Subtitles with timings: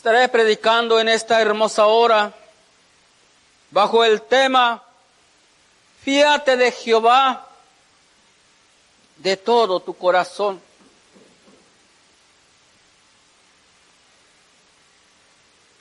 [0.00, 2.32] Estaré predicando en esta hermosa hora
[3.70, 4.82] bajo el tema
[6.02, 7.46] Fíate de Jehová
[9.18, 10.58] de todo tu corazón.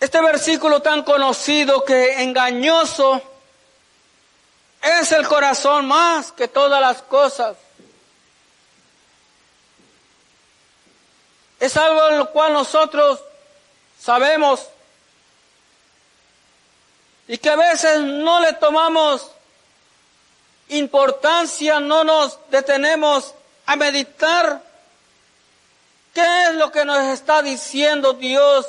[0.02, 3.22] Este versículo tan conocido que engañoso
[4.82, 7.56] es el corazón más que todas las cosas.
[11.62, 13.22] Es algo en lo cual nosotros
[14.00, 14.68] sabemos
[17.28, 19.30] y que a veces no le tomamos
[20.70, 23.34] importancia, no nos detenemos
[23.66, 24.64] a meditar
[26.14, 28.66] qué es lo que nos está diciendo Dios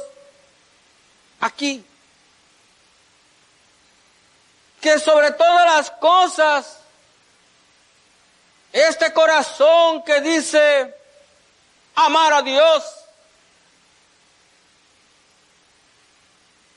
[1.41, 1.85] aquí.
[4.81, 6.81] Que sobre todas las cosas,
[8.73, 10.95] este corazón que dice
[11.95, 13.00] amar a Dios,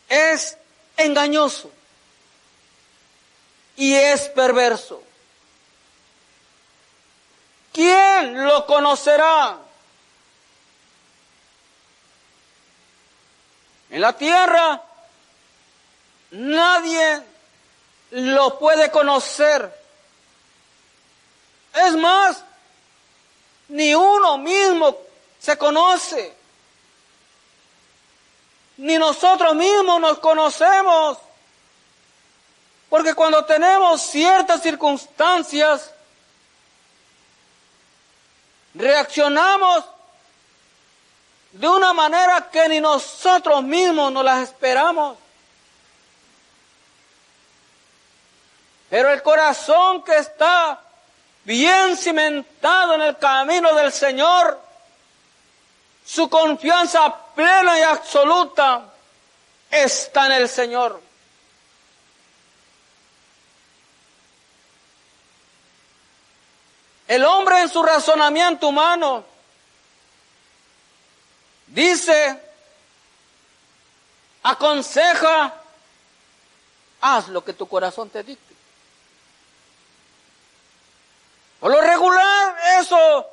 [0.10, 0.58] es
[0.98, 1.72] engañoso
[3.76, 5.04] y es perverso.
[7.72, 9.58] ¿Quién lo conocerá?
[13.90, 14.82] En la tierra
[16.32, 17.22] nadie
[18.12, 19.82] lo puede conocer.
[21.74, 22.44] Es más,
[23.70, 24.98] ni uno mismo
[25.40, 26.36] se conoce
[28.78, 31.18] ni nosotros mismos nos conocemos.
[32.90, 35.92] Porque cuando tenemos ciertas circunstancias,
[38.76, 39.86] reaccionamos
[41.54, 45.18] de una manera que ni nosotros mismos nos las esperamos.
[48.90, 50.80] Pero el corazón que está
[51.44, 54.60] bien cimentado en el camino del Señor,
[56.06, 58.94] su confianza plena y absoluta
[59.70, 61.02] está en el Señor.
[67.08, 69.24] El hombre en su razonamiento humano
[71.68, 72.42] dice,
[74.42, 75.54] aconseja,
[77.02, 78.54] haz lo que tu corazón te dicte.
[81.60, 83.30] Por lo regular, eso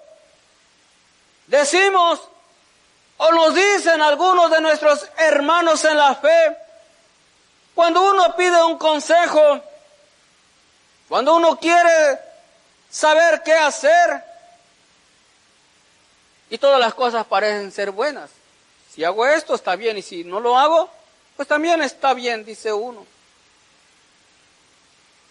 [1.47, 2.21] decimos
[3.23, 6.57] o nos dicen algunos de nuestros hermanos en la fe,
[7.75, 9.61] cuando uno pide un consejo,
[11.07, 12.19] cuando uno quiere
[12.89, 14.25] saber qué hacer,
[16.49, 18.31] y todas las cosas parecen ser buenas.
[18.95, 20.91] Si hago esto está bien y si no lo hago,
[21.37, 23.05] pues también está bien, dice uno.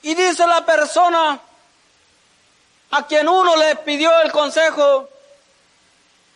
[0.03, 1.39] Y dice la persona
[2.91, 5.09] a quien uno le pidió el consejo,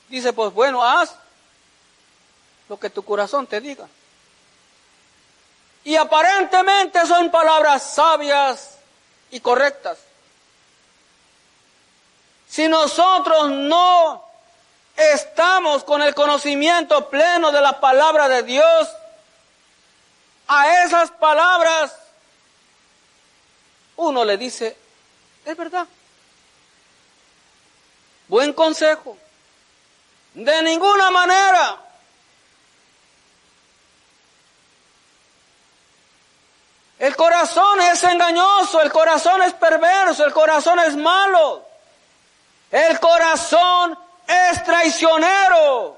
[0.10, 1.14] dice, pues bueno, haz
[2.70, 3.88] lo que tu corazón te diga.
[5.84, 8.78] Y aparentemente son palabras sabias
[9.32, 9.98] y correctas.
[12.48, 14.24] Si nosotros no
[14.96, 18.90] estamos con el conocimiento pleno de la palabra de Dios,
[20.48, 21.94] a esas palabras
[23.96, 24.78] uno le dice,
[25.46, 25.88] es verdad.
[28.28, 29.18] Buen consejo.
[30.34, 31.80] De ninguna manera
[37.04, 41.68] El corazón es engañoso, el corazón es perverso, el corazón es malo.
[42.72, 45.98] El corazón es traicionero.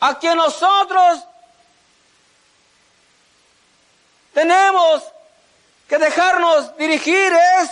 [0.00, 1.22] A quien nosotros
[4.32, 5.02] tenemos
[5.86, 7.30] que dejarnos dirigir
[7.60, 7.70] es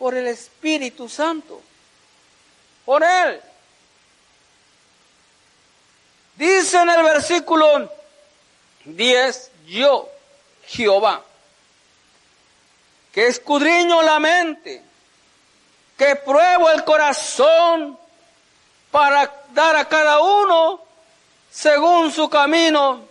[0.00, 1.62] por el Espíritu Santo,
[2.84, 3.40] por Él.
[6.36, 7.90] Dice en el versículo
[8.84, 10.08] 10, yo,
[10.66, 11.22] Jehová,
[13.12, 14.82] que escudriño la mente,
[15.96, 17.98] que pruebo el corazón
[18.90, 20.82] para dar a cada uno
[21.50, 23.02] según su camino,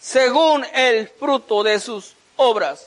[0.00, 2.86] según el fruto de sus obras.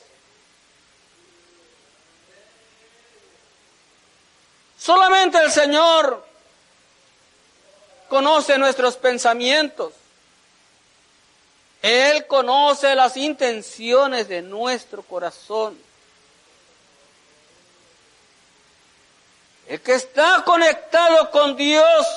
[4.78, 6.29] Solamente el Señor
[8.10, 9.94] conoce nuestros pensamientos.
[11.82, 15.80] Él conoce las intenciones de nuestro corazón.
[19.68, 22.08] El que está conectado con Dios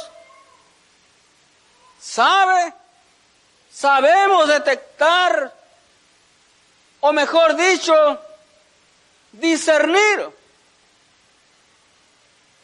[2.00, 2.72] sabe,
[3.70, 5.54] sabemos detectar,
[7.00, 7.94] o mejor dicho,
[9.32, 10.30] discernir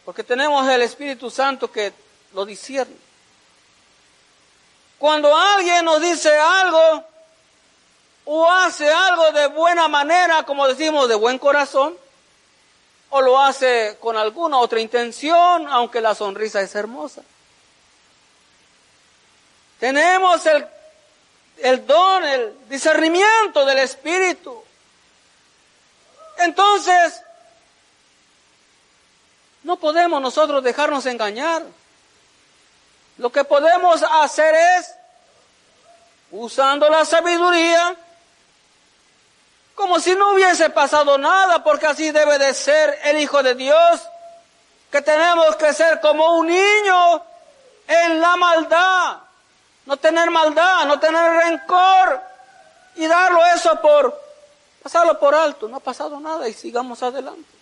[0.04, 1.92] Porque tenemos el Espíritu Santo que
[2.32, 3.07] lo discierne.
[4.98, 7.04] Cuando alguien nos dice algo
[8.24, 11.96] o hace algo de buena manera, como decimos, de buen corazón,
[13.10, 17.22] o lo hace con alguna otra intención, aunque la sonrisa es hermosa.
[19.78, 20.42] Tenemos
[21.56, 24.62] el, don, el discernimiento del Espíritu.
[26.38, 27.22] Entonces,
[29.62, 31.62] no podemos nosotros dejarnos engañar.
[33.18, 34.94] Lo que podemos hacer es,
[36.30, 37.96] usando la sabiduría,
[39.74, 44.02] como si no hubiese pasado nada, porque así debe de ser el Hijo de Dios,
[44.90, 47.22] que tenemos que ser como un niño
[47.88, 49.18] en la maldad,
[49.86, 52.22] no tener maldad, no tener rencor
[52.96, 54.20] y darlo eso por,
[54.82, 57.57] pasarlo por alto, no ha pasado nada y sigamos adelante.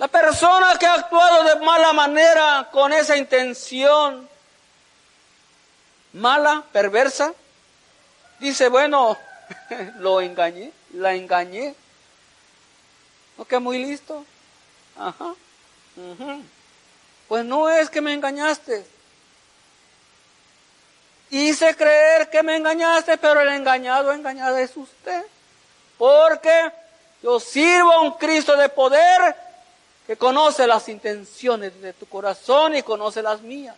[0.00, 4.26] La persona que ha actuado de mala manera con esa intención
[6.14, 7.34] mala, perversa,
[8.38, 9.18] dice, bueno,
[9.98, 11.74] lo engañé, la engañé.
[13.36, 14.24] ¿No muy listo?
[14.98, 15.34] Ajá.
[17.28, 18.86] Pues no es que me engañaste.
[21.28, 25.26] Hice creer que me engañaste, pero el engañado, engañada es usted.
[25.98, 26.72] Porque
[27.22, 29.49] yo sirvo a un Cristo de poder
[30.10, 33.76] que conoce las intenciones de tu corazón y conoce las mías.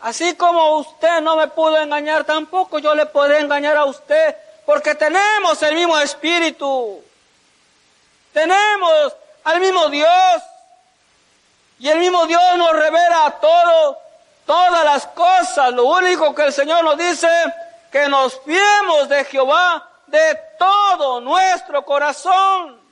[0.00, 4.34] Así como usted no me pudo engañar, tampoco yo le podré engañar a usted,
[4.64, 7.04] porque tenemos el mismo espíritu.
[8.32, 9.14] Tenemos
[9.44, 10.42] al mismo Dios.
[11.78, 13.98] Y el mismo Dios nos revela a todos,
[14.46, 15.74] todas las cosas.
[15.74, 17.28] Lo único que el Señor nos dice,
[17.92, 22.83] que nos fiemos de Jehová de todo nuestro corazón.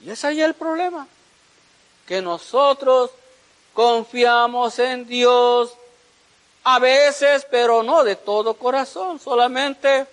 [0.00, 1.06] Y es ahí el problema,
[2.06, 3.10] que nosotros
[3.74, 5.72] confiamos en Dios
[6.64, 10.06] a veces, pero no de todo corazón, solamente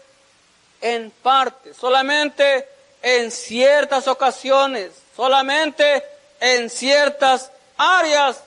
[0.81, 2.67] en parte, solamente
[3.01, 6.03] en ciertas ocasiones, solamente
[6.39, 8.41] en ciertas áreas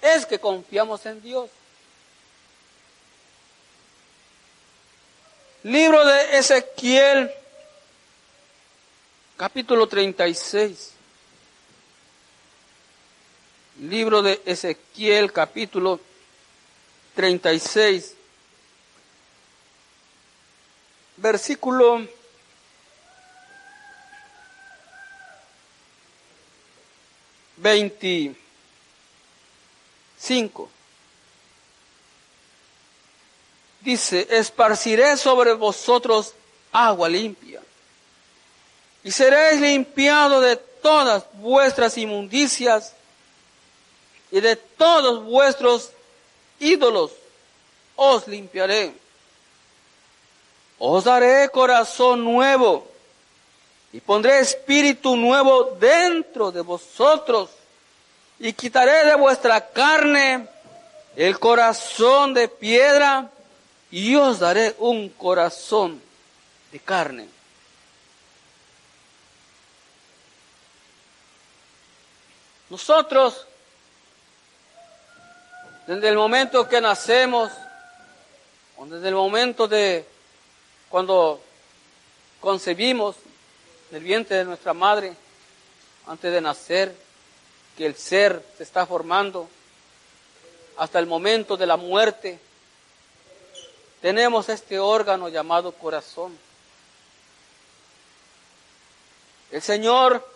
[0.00, 1.50] es que confiamos en Dios.
[5.62, 7.32] Libro de Ezequiel
[9.36, 10.92] capítulo 36.
[13.80, 16.00] Libro de Ezequiel, capítulo
[17.14, 18.14] 36.
[21.18, 22.06] Versículo
[27.58, 28.36] veinticinco.
[33.80, 36.34] Dice, esparciré sobre vosotros
[36.72, 37.62] agua limpia
[39.06, 42.92] y seréis limpiados de todas vuestras inmundicias
[44.32, 45.92] y de todos vuestros
[46.58, 47.12] ídolos
[47.94, 48.92] os limpiaré.
[50.80, 52.84] Os daré corazón nuevo
[53.92, 57.50] y pondré espíritu nuevo dentro de vosotros
[58.40, 60.48] y quitaré de vuestra carne
[61.14, 63.30] el corazón de piedra
[63.88, 66.02] y os daré un corazón
[66.72, 67.35] de carne.
[72.76, 73.46] Nosotros,
[75.86, 77.50] desde el momento que nacemos,
[78.76, 80.04] o desde el momento de
[80.90, 81.40] cuando
[82.38, 83.16] concebimos
[83.92, 85.14] el vientre de nuestra madre,
[86.06, 86.94] antes de nacer,
[87.78, 89.48] que el ser se está formando,
[90.76, 92.38] hasta el momento de la muerte,
[94.02, 96.38] tenemos este órgano llamado corazón.
[99.50, 100.35] El Señor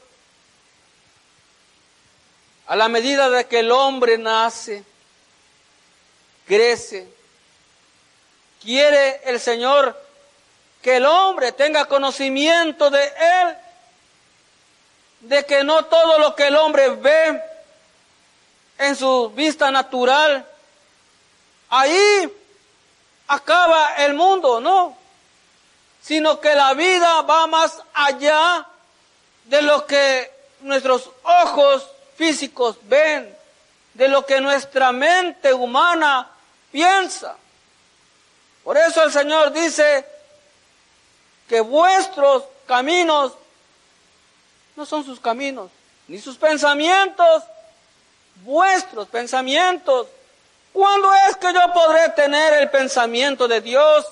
[2.71, 4.85] a la medida de que el hombre nace,
[6.47, 7.13] crece,
[8.63, 10.01] quiere el Señor
[10.81, 13.57] que el hombre tenga conocimiento de Él,
[15.23, 17.43] de que no todo lo que el hombre ve
[18.79, 20.47] en su vista natural,
[21.71, 22.33] ahí
[23.27, 24.97] acaba el mundo, no,
[26.01, 28.65] sino que la vida va más allá
[29.47, 33.35] de lo que nuestros ojos físicos ven,
[33.95, 36.29] de lo que nuestra mente humana
[36.71, 37.35] piensa.
[38.63, 40.05] Por eso el Señor dice
[41.49, 43.33] que vuestros caminos
[44.77, 45.71] no son sus caminos,
[46.09, 47.43] ni sus pensamientos,
[48.45, 50.07] vuestros pensamientos.
[50.75, 54.07] ¿Cuándo es que yo podré tener el pensamiento de Dios?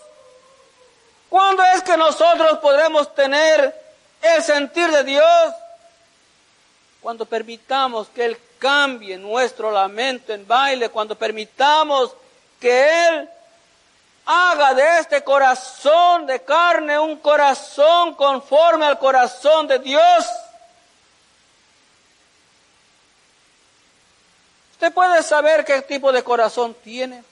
[1.29, 3.79] ¿Cuándo es que nosotros podremos tener
[4.23, 5.55] el sentir de Dios?
[7.09, 12.13] Cuando permitamos que Él cambie nuestro lamento en baile, cuando permitamos
[12.61, 13.31] que Él
[14.27, 20.27] haga de este corazón de carne un corazón conforme al corazón de Dios.
[24.73, 27.25] Usted puede saber qué tipo de corazón tiene.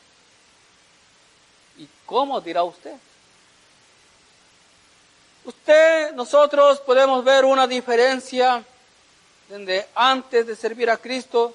[1.76, 2.94] ¿Y cómo dirá usted?
[5.44, 8.64] Usted, nosotros podemos ver una diferencia
[9.48, 11.54] de antes de servir a Cristo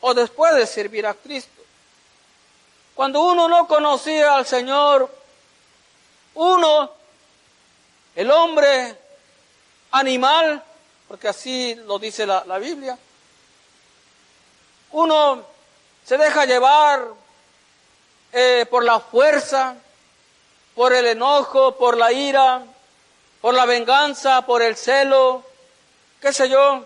[0.00, 1.62] o después de servir a Cristo.
[2.94, 5.08] Cuando uno no conocía al Señor,
[6.34, 6.90] uno,
[8.16, 8.96] el hombre
[9.92, 10.62] animal,
[11.06, 12.98] porque así lo dice la, la Biblia,
[14.90, 15.44] uno
[16.04, 17.06] se deja llevar
[18.32, 19.76] eh, por la fuerza,
[20.74, 22.64] por el enojo, por la ira,
[23.40, 25.44] por la venganza, por el celo,
[26.20, 26.84] qué sé yo,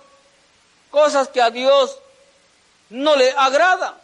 [0.93, 1.99] cosas que a Dios
[2.91, 3.97] no le agrada.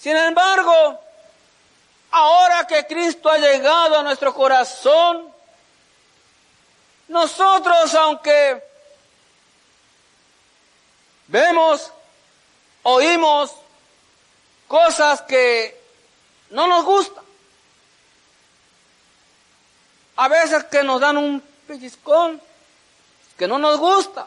[0.00, 0.98] Sin embargo,
[2.10, 5.30] ahora que Cristo ha llegado a nuestro corazón,
[7.08, 8.62] nosotros, aunque
[11.26, 11.92] vemos,
[12.84, 13.52] oímos
[14.68, 15.78] cosas que
[16.50, 17.24] no nos gustan,
[20.14, 22.40] a veces que nos dan un pellizcón
[23.36, 24.26] que no nos gusta,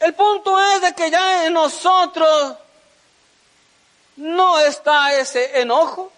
[0.00, 2.54] El punto es de que ya en nosotros
[4.16, 6.12] no está ese enojo.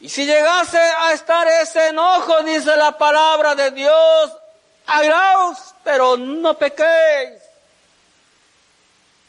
[0.00, 4.32] Y si llegase a estar ese enojo, dice la palabra de Dios,
[4.86, 7.40] airaos, pero no pequéis.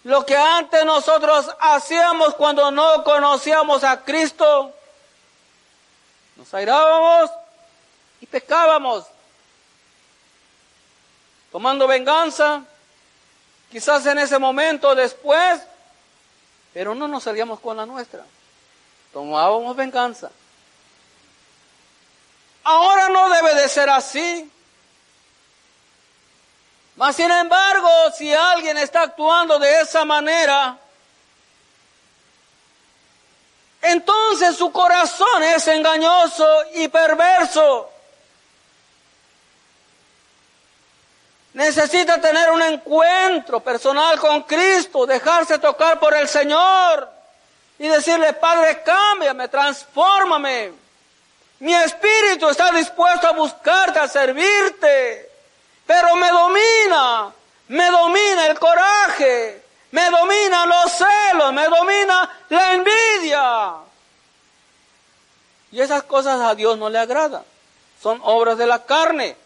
[0.04, 4.74] Lo que antes nosotros hacíamos cuando no conocíamos a Cristo,
[6.36, 7.32] nos airábamos
[8.20, 9.06] y pecábamos
[11.54, 12.64] tomando venganza,
[13.72, 15.62] quizás en ese momento después,
[16.74, 18.26] pero no nos salíamos con la nuestra.
[19.14, 20.32] Tomábamos venganza.
[22.64, 24.52] Ahora no debe de ser así.
[26.96, 30.76] Mas sin embargo, si alguien está actuando de esa manera,
[33.80, 37.93] entonces su corazón es engañoso y perverso.
[41.54, 47.08] Necesita tener un encuentro personal con Cristo, dejarse tocar por el Señor
[47.78, 50.74] y decirle, Padre, cámbiame, transfórmame.
[51.60, 55.30] Mi espíritu está dispuesto a buscarte, a servirte,
[55.86, 57.32] pero me domina,
[57.68, 63.74] me domina el coraje, me domina los celos, me domina la envidia.
[65.72, 67.44] Y esas cosas a Dios no le agradan,
[68.02, 69.43] son obras de la carne.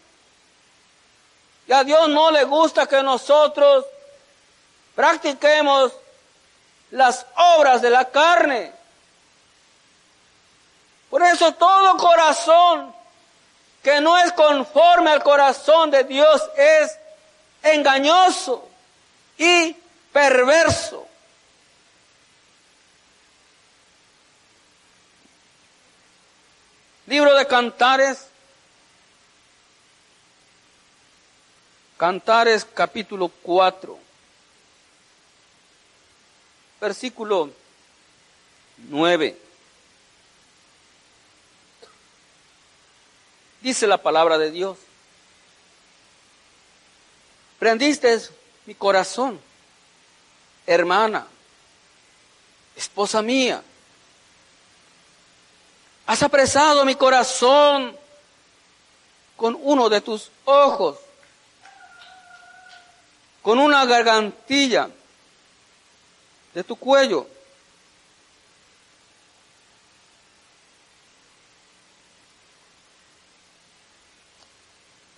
[1.68, 3.84] Y a Dios no le gusta que nosotros
[4.94, 5.92] practiquemos
[6.92, 8.72] las obras de la carne.
[11.10, 12.94] Por eso todo corazón
[13.82, 16.98] que no es conforme al corazón de Dios es
[17.62, 18.66] engañoso
[19.36, 19.76] y
[20.10, 21.06] perverso.
[27.06, 28.27] Libro de Cantares,
[31.98, 33.98] Cantares capítulo 4,
[36.80, 37.50] versículo
[38.88, 39.36] 9.
[43.60, 44.78] Dice la palabra de Dios.
[47.58, 48.16] Prendiste
[48.66, 49.40] mi corazón,
[50.68, 51.26] hermana,
[52.76, 53.60] esposa mía.
[56.06, 57.96] Has apresado mi corazón
[59.36, 61.07] con uno de tus ojos
[63.42, 64.90] con una gargantilla
[66.54, 67.26] de tu cuello.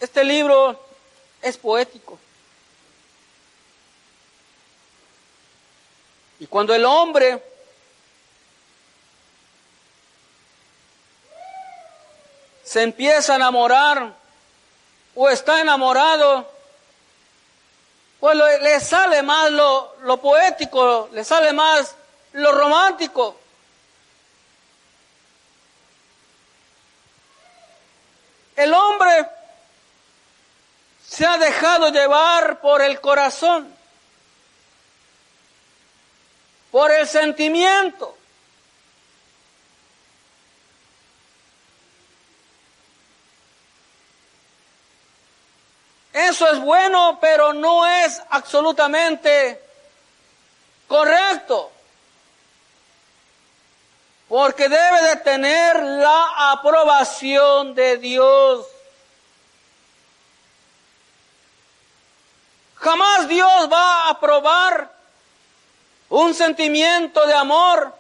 [0.01, 0.83] Este libro
[1.43, 2.19] es poético.
[6.39, 7.43] Y cuando el hombre
[12.65, 14.15] se empieza a enamorar
[15.15, 16.51] o está enamorado,
[18.21, 21.97] pues le sale más lo, lo poético, le sale más
[22.33, 23.41] lo romántico.
[28.55, 29.27] El hombre
[31.03, 33.75] se ha dejado llevar por el corazón,
[36.71, 38.20] por el sentimiento.
[46.13, 49.63] Eso es bueno, pero no es absolutamente
[50.89, 51.71] correcto.
[54.29, 58.67] Porque debe de tener la aprobación de Dios.
[62.77, 64.91] Jamás Dios va a aprobar
[66.09, 67.95] un sentimiento de amor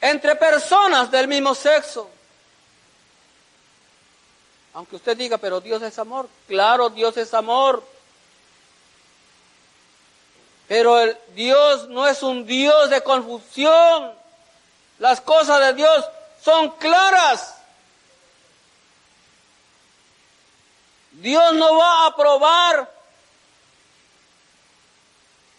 [0.00, 2.08] entre personas del mismo sexo.
[4.74, 6.28] Aunque usted diga, pero Dios es amor.
[6.48, 7.84] Claro, Dios es amor.
[10.66, 14.12] Pero el Dios no es un Dios de confusión.
[14.98, 16.04] Las cosas de Dios
[16.42, 17.56] son claras.
[21.12, 22.90] Dios no va a aprobar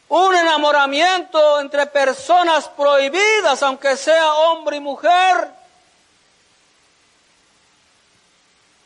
[0.10, 5.53] un enamoramiento entre personas prohibidas, aunque sea hombre y mujer.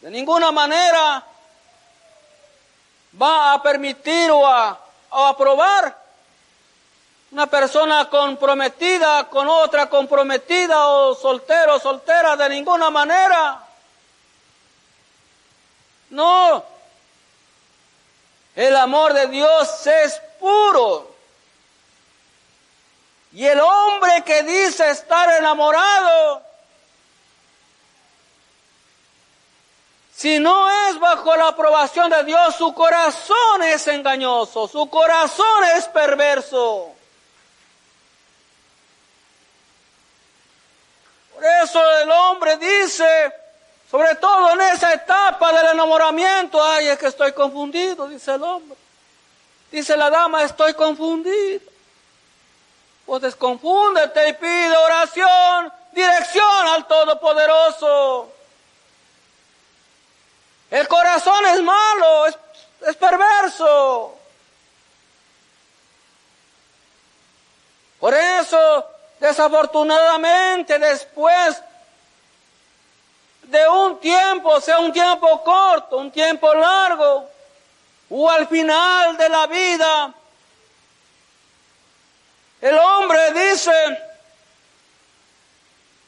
[0.01, 1.23] De ninguna manera
[3.19, 5.97] va a permitir o a, aprobar
[7.31, 13.63] una persona comprometida con otra comprometida o soltero o soltera, de ninguna manera.
[16.11, 16.63] No.
[18.55, 21.15] El amor de Dios es puro.
[23.33, 26.46] Y el hombre que dice estar enamorado
[30.17, 35.85] Si no es bajo la aprobación de Dios, su corazón es engañoso, su corazón es
[35.89, 36.91] perverso.
[41.35, 43.31] Por eso el hombre dice,
[43.91, 48.75] sobre todo en esa etapa del enamoramiento, ay, es que estoy confundido, dice el hombre.
[49.71, 51.61] Dice la dama, estoy confundido.
[53.05, 58.33] Pues desconfúndete y pide oración, dirección al Todopoderoso.
[60.69, 64.17] El corazón es malo, es, perverso.
[67.99, 68.85] Por eso,
[69.19, 71.61] desafortunadamente, después
[73.43, 77.29] de un tiempo, sea un tiempo corto, un tiempo largo,
[78.09, 80.13] o al final de la vida,
[82.59, 84.03] el hombre dice,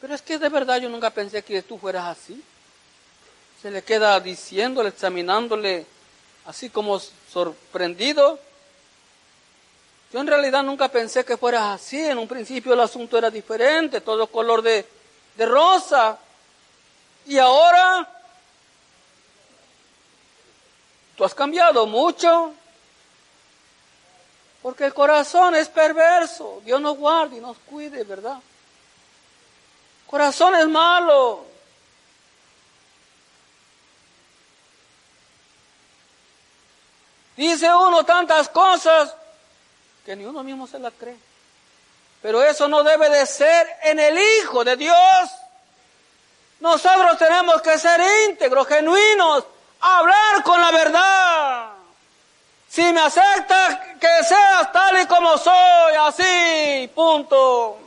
[0.02, 2.44] pero es que de verdad yo nunca pensé que tú fueras así
[3.62, 5.86] se le queda diciéndole, examinándole,
[6.46, 7.00] así como
[7.32, 8.40] sorprendido.
[10.14, 12.00] Yo en realidad nunca pensé que fuera así.
[12.00, 14.88] En un principio el asunto era diferente, todo color de,
[15.36, 16.18] de rosa.
[17.28, 18.08] Y ahora
[21.18, 22.54] tú has cambiado mucho.
[24.62, 26.62] Porque el corazón es perverso.
[26.66, 28.40] Dios nos guarde y nos cuide, ¿verdad?
[30.08, 31.49] Corazón es malo.
[37.40, 39.16] Dice uno tantas cosas
[40.06, 41.18] que ni uno mismo se las cree.
[42.22, 44.98] Pero eso no debe de ser en el Hijo de Dios.
[46.60, 49.46] Nosotros tenemos que ser íntegros, genuinos,
[49.80, 51.70] hablar con la verdad.
[52.68, 57.80] Si me aceptas que seas tal y como soy, así, punto.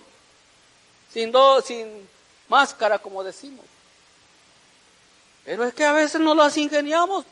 [1.13, 2.09] Sin, do, sin
[2.49, 3.67] máscara, como decimos.
[5.45, 7.27] Pero es que a veces no las ingeniamos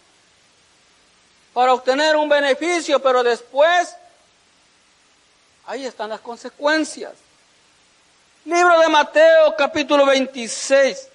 [1.53, 3.95] para obtener un beneficio, pero después
[5.67, 7.13] ahí están las consecuencias.
[8.45, 11.09] Libro de Mateo capítulo 26.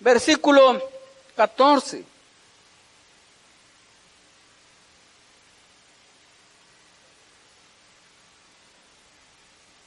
[0.00, 0.82] Versículo
[1.36, 2.04] 14.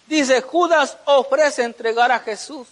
[0.08, 2.68] Dice, Judas ofrece entregar a Jesús.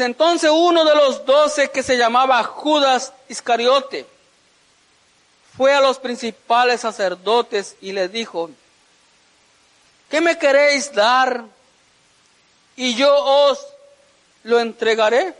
[0.00, 4.06] Entonces uno de los doce que se llamaba Judas Iscariote
[5.56, 8.50] fue a los principales sacerdotes y les dijo,
[10.10, 11.44] ¿qué me queréis dar?
[12.76, 13.58] Y yo os
[14.44, 15.34] lo entregaré.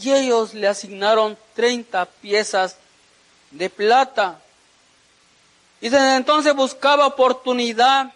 [0.00, 2.76] Y ellos le asignaron treinta piezas
[3.50, 4.40] de plata.
[5.80, 8.12] Y desde entonces buscaba oportunidad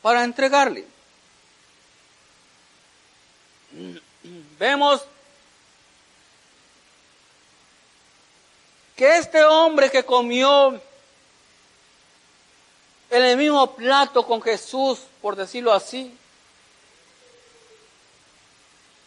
[0.00, 0.86] para entregarle.
[4.62, 5.02] Vemos
[8.94, 10.80] que este hombre que comió
[13.10, 16.16] en el mismo plato con Jesús, por decirlo así,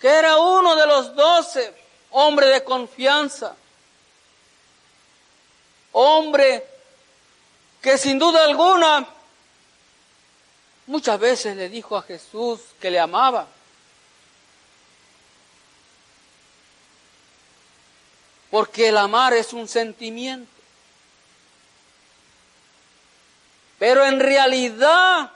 [0.02, 1.74] que era uno de los doce,
[2.12, 3.56] hombre de confianza,
[5.94, 6.68] hombre
[7.82, 9.08] que sin duda alguna
[10.86, 13.55] muchas veces le dijo a Jesús que le amaba.
[18.56, 20.50] Porque el amar es un sentimiento.
[23.78, 25.30] Pero en realidad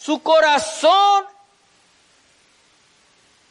[0.00, 1.26] su corazón,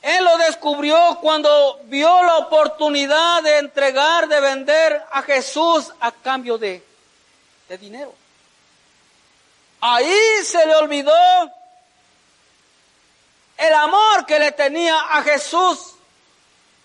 [0.01, 6.57] él lo descubrió cuando vio la oportunidad de entregar, de vender a Jesús a cambio
[6.57, 6.83] de,
[7.69, 8.15] de dinero.
[9.79, 11.13] Ahí se le olvidó
[13.57, 15.92] el amor que le tenía a Jesús,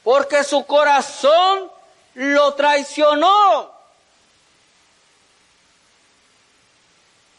[0.03, 1.71] porque su corazón
[2.15, 3.73] lo traicionó.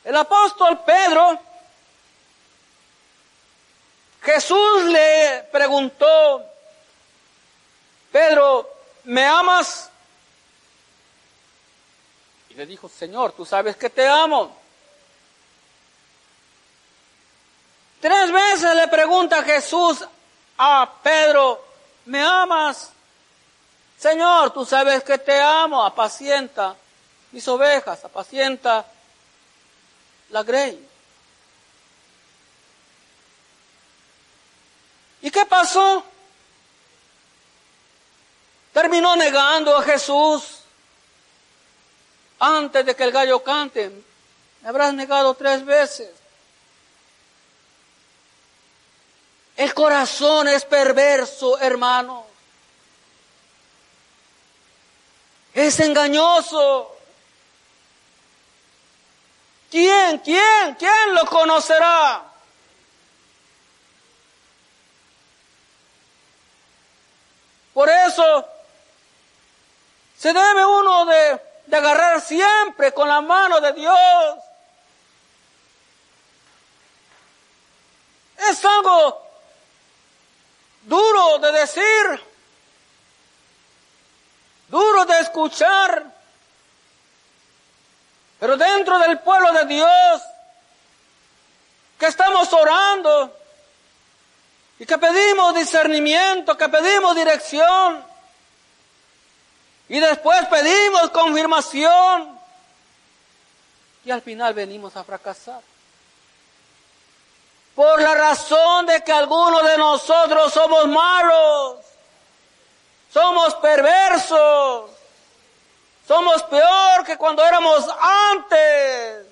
[0.04, 1.40] El apóstol Pedro
[4.22, 6.46] Jesús le preguntó,
[8.12, 8.70] Pedro,
[9.06, 9.90] ¿me amas?
[12.50, 14.58] Y le dijo, Señor, tú sabes que te amo.
[18.02, 20.06] Tres veces le pregunta Jesús
[20.58, 21.66] a Pedro,
[22.10, 22.90] ¿me amas?
[24.00, 26.76] Señor, tú sabes que te amo, apacienta
[27.32, 28.84] mis ovejas, apacienta
[30.30, 30.88] la grey.
[35.22, 36.04] ¿Y qué pasó?
[38.74, 40.62] Terminó negando a Jesús
[42.40, 43.92] antes de que el gallo cante.
[44.62, 46.10] Me habrás negado tres veces.
[49.60, 52.26] El corazón es perverso, hermano.
[55.54, 56.96] Es engañoso.
[59.70, 62.24] ¿Quién, quién, quién lo conocerá?
[67.74, 68.48] Por eso
[70.18, 71.42] se debe uno de,
[71.76, 74.40] agarrar siempre con la mano de Dios.
[78.38, 79.29] Es algo
[80.90, 82.26] duro de decir,
[84.68, 86.12] duro de escuchar,
[88.40, 90.22] pero dentro del pueblo de Dios,
[91.98, 93.40] que estamos orando,
[94.80, 98.02] y que pedimos discernimiento, que pedimos dirección.
[99.90, 102.40] Y después pedimos confirmación.
[104.06, 105.62] Y al final venimos a fracasar.
[107.76, 111.78] Por la razón de que algunos de nosotros somos malos.
[113.14, 114.92] Somos perversos.
[116.08, 117.86] Somos peor que cuando éramos
[118.34, 119.30] antes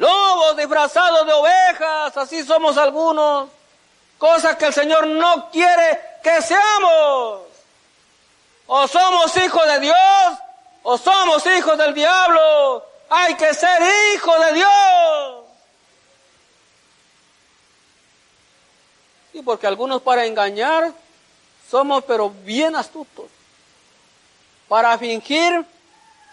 [0.00, 3.50] lobos disfrazados de ovejas, así somos algunos,
[4.18, 7.42] cosas que el Señor no quiere que seamos.
[8.66, 10.38] O somos hijos de Dios,
[10.84, 12.86] o somos hijos del diablo.
[13.10, 13.82] Hay que ser
[14.14, 15.39] hijo de Dios.
[19.44, 20.92] Porque algunos para engañar
[21.70, 23.26] somos pero bien astutos.
[24.68, 25.64] Para fingir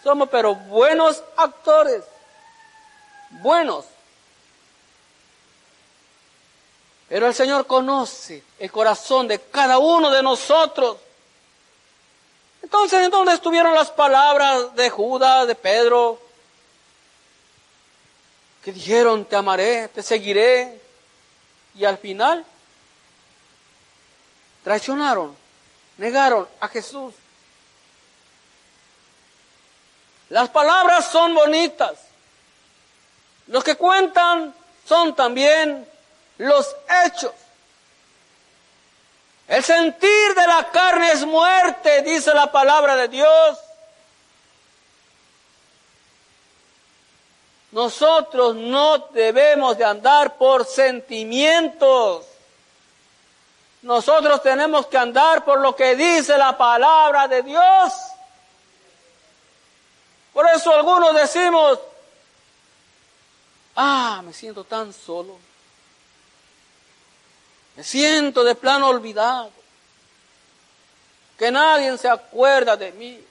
[0.02, 2.04] somos pero buenos actores
[3.30, 3.84] buenos.
[7.08, 10.98] Pero el Señor conoce el corazón de cada uno de nosotros.
[12.62, 16.20] Entonces, ¿en dónde estuvieron las palabras de Judas, de Pedro?
[18.62, 20.80] Que dijeron, te amaré, te seguiré.
[21.74, 22.44] Y al final,
[24.68, 25.34] traicionaron,
[25.96, 27.14] negaron a Jesús.
[30.28, 31.94] Las palabras son bonitas.
[33.46, 34.54] Los que cuentan
[34.86, 35.88] son también
[36.36, 36.76] los
[37.06, 37.32] hechos.
[39.46, 43.58] El sentir de la carne es muerte, dice la palabra de Dios.
[47.72, 52.27] Nosotros no debemos de andar por sentimientos.
[53.88, 57.94] Nosotros tenemos que andar por lo que dice la palabra de Dios.
[60.34, 61.78] Por eso algunos decimos,
[63.74, 65.38] Ah, me siento tan solo.
[67.76, 69.50] Me siento de plano olvidado.
[71.38, 73.24] Que nadie se acuerda de mí.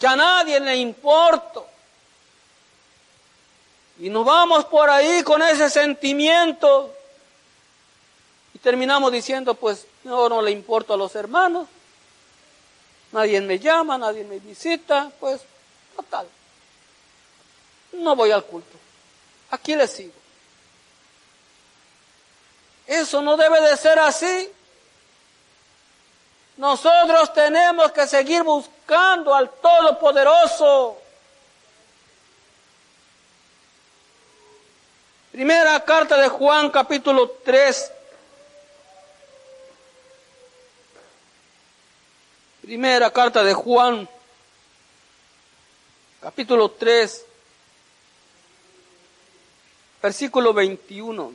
[0.00, 1.66] Que a nadie le importo.
[3.98, 7.01] Y nos vamos por ahí con ese sentimiento
[8.62, 11.66] terminamos diciendo, pues no, no le importo a los hermanos,
[13.10, 15.42] nadie me llama, nadie me visita, pues
[15.96, 16.26] total.
[17.92, 18.76] No voy al culto,
[19.50, 20.12] aquí le sigo.
[22.86, 24.50] Eso no debe de ser así.
[26.56, 30.98] Nosotros tenemos que seguir buscando al Todopoderoso.
[35.32, 37.92] Primera carta de Juan capítulo 3,
[42.72, 44.08] Primera carta de Juan
[46.22, 47.26] capítulo 3,
[50.02, 51.34] versículo 21.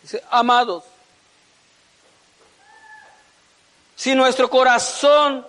[0.00, 0.84] Dice, amados,
[3.94, 5.46] si nuestro corazón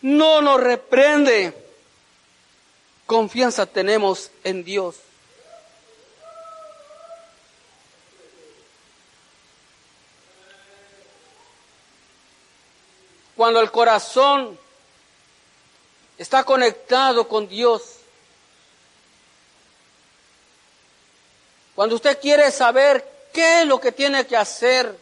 [0.00, 1.52] no nos reprende,
[3.04, 4.96] confianza tenemos en Dios.
[13.38, 14.58] Cuando el corazón
[16.18, 17.98] está conectado con Dios,
[21.76, 24.98] cuando usted quiere saber qué es lo que tiene que hacer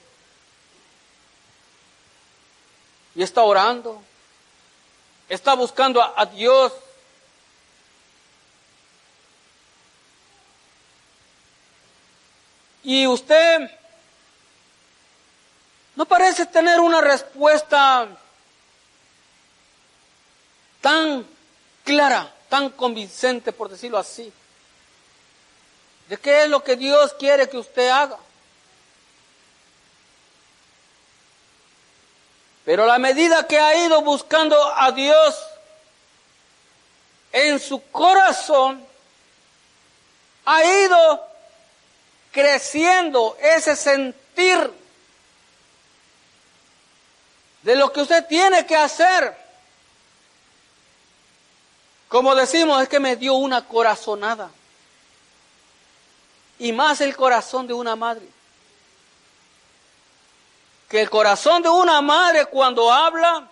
[3.14, 4.02] y está orando,
[5.30, 6.74] está buscando a, Dios,
[12.82, 13.70] y usted
[15.94, 18.06] no parece tener una respuesta
[20.86, 21.26] tan
[21.82, 24.32] clara, tan convincente, por decirlo así,
[26.08, 28.16] de qué es lo que Dios quiere que usted haga.
[32.64, 35.36] Pero a la medida que ha ido buscando a Dios
[37.32, 38.86] en su corazón,
[40.44, 41.26] ha ido
[42.30, 44.72] creciendo ese sentir
[47.62, 49.45] de lo que usted tiene que hacer
[52.08, 54.50] como decimos, es que me dio una corazonada.
[56.58, 58.26] Y más el corazón de una madre.
[60.88, 63.48] Que el corazón de una madre cuando habla,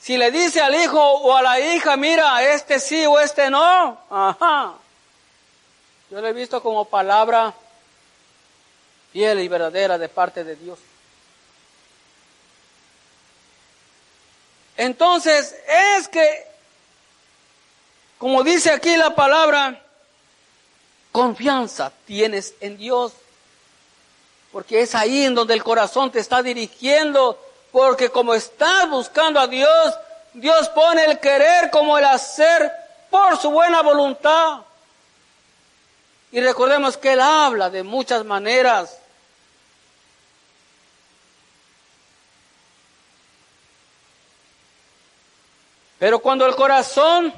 [0.00, 3.98] si le dice al hijo o a la hija, mira, este sí o este no,
[4.08, 4.74] ajá.
[6.10, 7.52] Yo lo he visto como palabra
[9.12, 10.78] fiel y verdadera de parte de Dios.
[14.76, 15.56] Entonces,
[15.96, 16.46] es que
[18.18, 19.80] como dice aquí la palabra,
[21.12, 23.12] confianza tienes en Dios.
[24.52, 27.38] Porque es ahí en donde el corazón te está dirigiendo.
[27.70, 29.94] Porque como estás buscando a Dios,
[30.34, 32.72] Dios pone el querer como el hacer
[33.08, 34.62] por su buena voluntad.
[36.32, 38.98] Y recordemos que Él habla de muchas maneras.
[45.98, 47.32] Pero cuando el corazón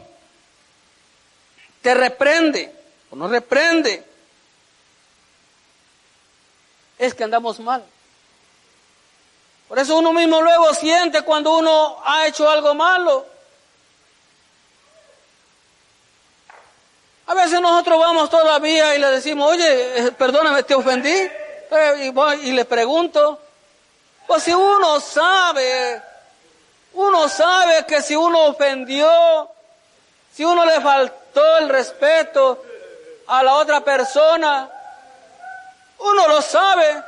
[1.83, 2.73] te reprende
[3.11, 4.05] o no reprende,
[6.99, 7.85] es que andamos mal.
[9.69, 13.27] Por eso uno mismo luego siente cuando uno ha hecho algo malo.
[17.27, 21.11] A veces nosotros vamos todavía y le decimos, oye, eh, perdóname, te ofendí.
[21.11, 23.41] Eh, y, y le pregunto,
[24.27, 26.03] pues si uno sabe,
[26.95, 29.49] uno sabe que si uno ofendió,
[30.35, 31.20] si uno le faltó
[31.61, 32.65] el respeto
[33.27, 34.69] a la otra persona,
[35.99, 37.03] uno lo sabe.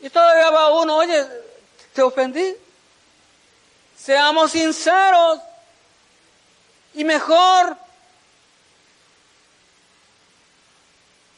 [0.00, 1.26] Y todavía va uno, oye,
[1.92, 2.56] te ofendí.
[3.96, 5.38] Seamos sinceros
[6.94, 7.76] y mejor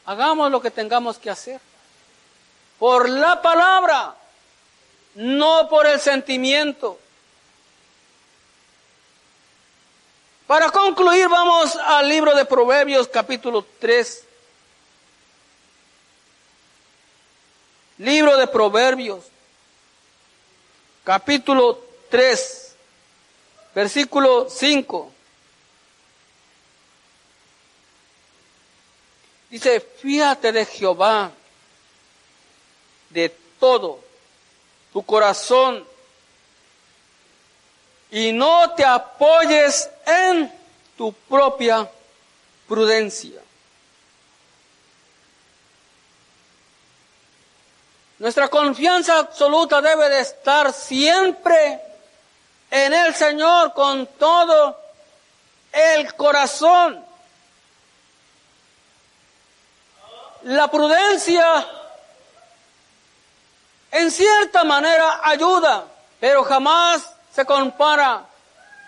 [0.06, 1.60] hagamos lo que tengamos que hacer.
[2.78, 4.14] Por la palabra,
[5.16, 6.98] no por el sentimiento.
[10.46, 14.24] Para concluir, vamos al libro de Proverbios capítulo 3.
[17.96, 19.24] Libro de Proverbios,
[21.02, 22.74] capítulo 3,
[23.74, 25.12] versículo 5.
[29.48, 31.30] Dice, fíjate de Jehová
[33.08, 34.00] de todo
[34.92, 35.86] tu corazón
[38.14, 40.52] y no te apoyes en
[40.96, 41.90] tu propia
[42.68, 43.40] prudencia.
[48.20, 51.80] Nuestra confianza absoluta debe de estar siempre
[52.70, 54.80] en el Señor con todo
[55.72, 57.04] el corazón.
[60.44, 61.66] La prudencia
[63.90, 65.84] en cierta manera ayuda,
[66.20, 68.24] pero jamás se compara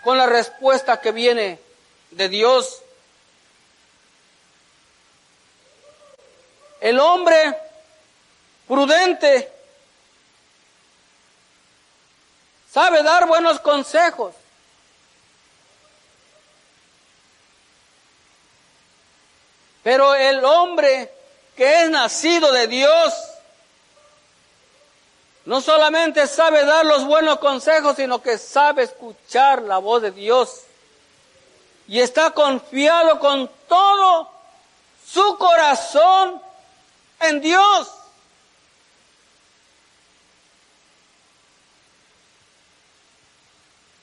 [0.03, 1.59] con la respuesta que viene
[2.11, 2.81] de Dios.
[6.79, 7.57] El hombre
[8.67, 9.51] prudente
[12.71, 14.33] sabe dar buenos consejos.
[19.83, 21.11] Pero el hombre
[21.55, 23.13] que es nacido de Dios,
[25.47, 30.63] no solamente sabe dar los buenos consejos, sino que sabe escuchar la voz de Dios.
[31.87, 34.29] Y está confiado con todo
[35.07, 36.41] su corazón
[37.21, 37.89] en Dios.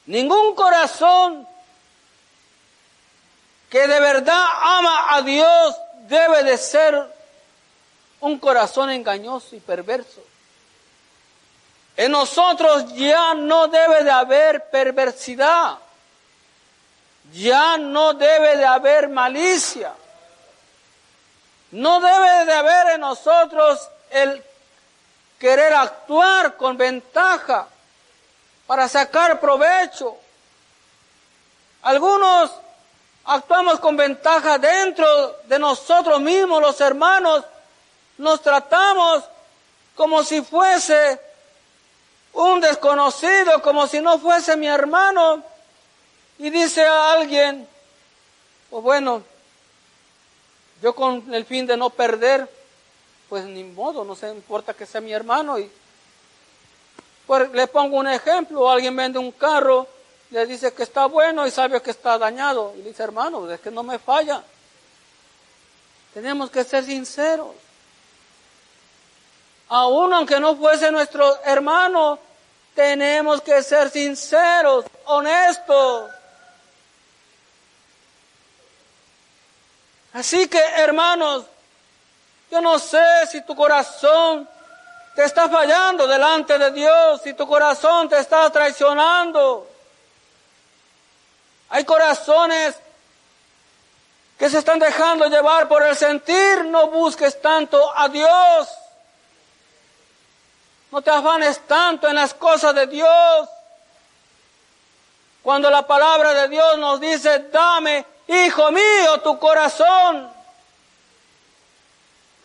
[0.07, 1.47] Ningún corazón
[3.69, 5.77] que de verdad ama a Dios
[6.09, 7.15] debe de ser
[8.21, 10.23] un corazón engañoso y perverso.
[11.97, 15.79] En nosotros ya no debe de haber perversidad,
[17.33, 19.93] ya no debe de haber malicia,
[21.71, 24.43] no debe de haber en nosotros el
[25.39, 27.69] querer actuar con ventaja
[28.67, 30.17] para sacar provecho.
[31.83, 32.51] Algunos
[33.25, 37.45] actuamos con ventaja dentro de nosotros mismos, los hermanos,
[38.19, 39.25] nos tratamos
[39.95, 41.21] como si fuese
[42.35, 45.43] un desconocido, como si no fuese mi hermano,
[46.39, 47.67] y dice a alguien,
[48.71, 49.23] pues bueno,
[50.83, 52.49] yo con el fin de no perder,
[53.29, 55.59] pues ni modo, no se importa que sea mi hermano.
[55.59, 55.71] Y
[57.27, 59.87] pues, le pongo un ejemplo, alguien vende un carro,
[60.31, 62.75] le dice que está bueno y sabe que está dañado.
[62.77, 64.43] Y le dice, hermano, es que no me falla.
[66.13, 67.64] Tenemos que ser sinceros
[69.69, 72.19] aun aunque no fuese nuestro hermano,
[72.75, 76.11] tenemos que ser sinceros, honestos.
[80.13, 81.45] Así que, hermanos,
[82.51, 84.49] yo no sé si tu corazón
[85.15, 89.69] te está fallando delante de Dios, si tu corazón te está traicionando.
[91.71, 92.77] Hay corazones
[94.39, 98.69] que se están dejando llevar por el sentir, no busques tanto a Dios.
[100.95, 103.49] No te afanes tanto en las cosas de Dios.
[105.43, 110.31] Cuando la palabra de Dios nos dice, dame, hijo mío, tu corazón.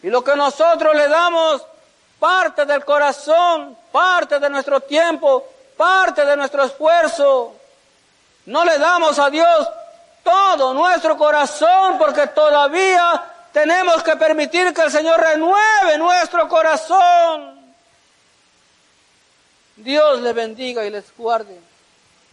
[0.02, 1.64] Y lo que nosotros le damos,
[2.18, 5.46] parte del corazón, parte de nuestro tiempo,
[5.78, 7.54] parte de nuestro esfuerzo.
[8.48, 9.70] No le damos a Dios
[10.24, 17.59] todo nuestro corazón porque todavía tenemos que permitir que el Señor renueve nuestro corazón.
[19.84, 21.69] Dios les bendiga y les guarde.